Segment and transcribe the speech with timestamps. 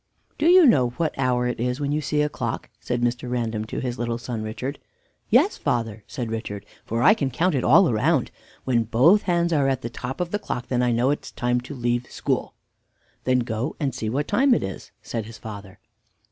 [0.39, 3.29] "Do you know what hour it is when you see a clock?" said Mr.
[3.29, 4.79] Random to his little son Richard.
[5.29, 8.31] "Yes, father," said Richard; "for I can count it all round.
[8.63, 11.31] When both hands are at the top of the clock, then I know it is
[11.31, 12.55] time to leave school."
[13.25, 15.77] "Then go and see what time it is," said his father.